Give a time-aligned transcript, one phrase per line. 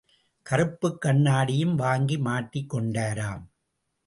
[0.45, 3.45] கறுப்புக் கண்ணாடியும் வாங்கி மாட்டிக் கொண்டாராம்.